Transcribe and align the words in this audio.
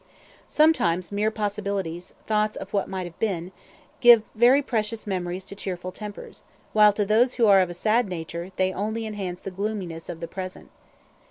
Sometimes 0.47 1.11
mere 1.11 1.29
possibilities 1.29 2.15
thoughts 2.25 2.57
of 2.57 2.73
what 2.73 2.89
might 2.89 3.03
have 3.05 3.19
been 3.19 3.51
give 3.99 4.25
very 4.33 4.63
precious 4.63 5.05
memories 5.05 5.45
to 5.45 5.55
cheerful 5.55 5.91
tempers; 5.91 6.41
while 6.73 6.91
to 6.91 7.05
those 7.05 7.35
who 7.35 7.45
are 7.45 7.61
of 7.61 7.69
a 7.69 7.75
sad 7.75 8.07
nature, 8.09 8.51
they 8.55 8.73
only 8.73 9.05
enhance 9.05 9.41
the 9.41 9.51
gloominess 9.51 10.09
of 10.09 10.19
the 10.19 10.27
present. 10.27 10.71